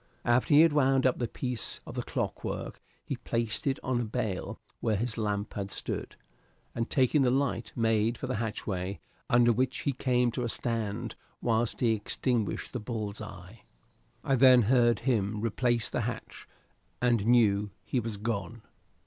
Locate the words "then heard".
14.33-15.01